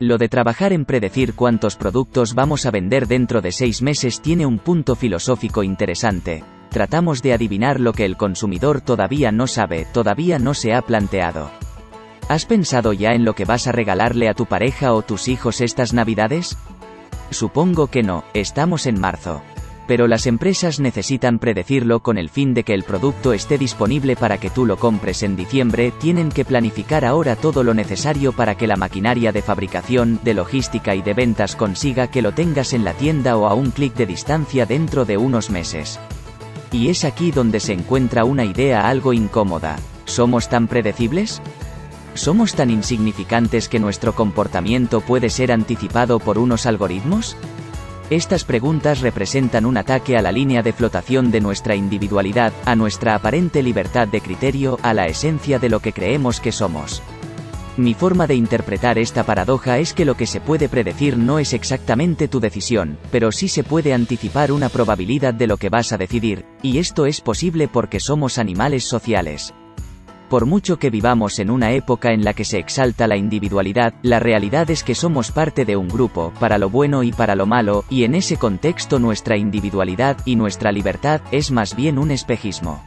[0.00, 4.46] Lo de trabajar en predecir cuántos productos vamos a vender dentro de seis meses tiene
[4.46, 6.44] un punto filosófico interesante.
[6.70, 11.50] Tratamos de adivinar lo que el consumidor todavía no sabe, todavía no se ha planteado.
[12.28, 15.60] ¿Has pensado ya en lo que vas a regalarle a tu pareja o tus hijos
[15.60, 16.56] estas navidades?
[17.30, 19.42] Supongo que no, estamos en marzo
[19.88, 24.36] pero las empresas necesitan predecirlo con el fin de que el producto esté disponible para
[24.36, 28.66] que tú lo compres en diciembre, tienen que planificar ahora todo lo necesario para que
[28.66, 32.92] la maquinaria de fabricación, de logística y de ventas consiga que lo tengas en la
[32.92, 35.98] tienda o a un clic de distancia dentro de unos meses.
[36.70, 39.78] Y es aquí donde se encuentra una idea algo incómoda.
[40.04, 41.40] ¿Somos tan predecibles?
[42.12, 47.38] ¿Somos tan insignificantes que nuestro comportamiento puede ser anticipado por unos algoritmos?
[48.10, 53.14] Estas preguntas representan un ataque a la línea de flotación de nuestra individualidad, a nuestra
[53.14, 57.02] aparente libertad de criterio, a la esencia de lo que creemos que somos.
[57.76, 61.52] Mi forma de interpretar esta paradoja es que lo que se puede predecir no es
[61.52, 65.98] exactamente tu decisión, pero sí se puede anticipar una probabilidad de lo que vas a
[65.98, 69.52] decidir, y esto es posible porque somos animales sociales.
[70.28, 74.20] Por mucho que vivamos en una época en la que se exalta la individualidad, la
[74.20, 77.84] realidad es que somos parte de un grupo, para lo bueno y para lo malo,
[77.88, 82.82] y en ese contexto nuestra individualidad y nuestra libertad es más bien un espejismo.